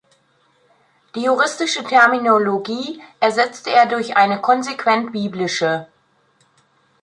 Die 1.13 1.21
juristische 1.21 1.83
Terminologie 1.83 3.03
ersetzte 3.19 3.69
er 3.69 3.85
durch 3.85 4.17
eine 4.17 4.41
konsequent 4.41 5.11
biblische. 5.11 5.85